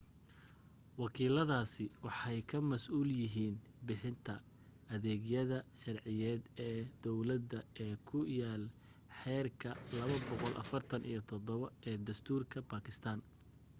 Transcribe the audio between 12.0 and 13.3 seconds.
dastuurka bakistaan